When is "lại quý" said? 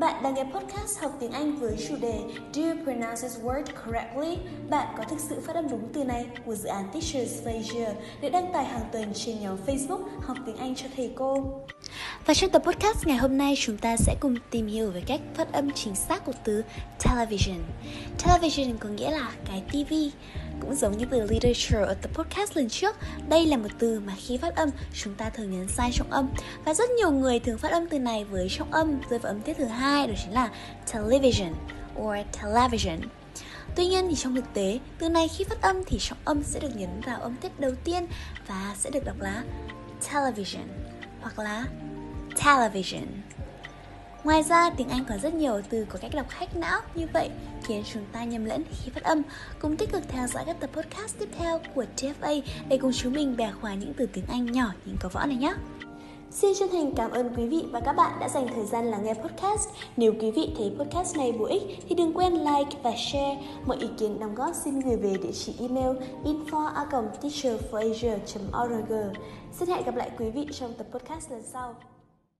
69.96-70.30